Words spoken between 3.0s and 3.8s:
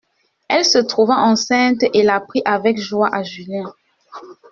à Julien.